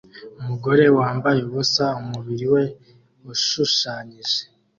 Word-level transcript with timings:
Umugore 0.39 0.83
wambaye 0.97 1.39
ubusa 1.47 1.85
umubiri 2.01 2.45
we 2.53 2.63
ushushanyije 3.31 4.39